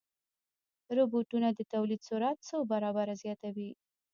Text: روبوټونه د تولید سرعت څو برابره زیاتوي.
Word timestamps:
روبوټونه 0.97 1.47
د 1.53 1.59
تولید 1.73 2.01
سرعت 2.09 2.37
څو 2.47 2.57
برابره 2.71 3.13
زیاتوي. 3.23 3.71